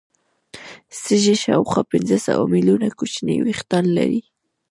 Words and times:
سږي 1.01 1.35
شاوخوا 1.43 1.81
پنځه 1.91 2.17
سوه 2.25 2.43
ملیونه 2.53 2.87
کوچني 2.99 3.37
وېښتان 3.39 3.85
لري. 3.97 4.21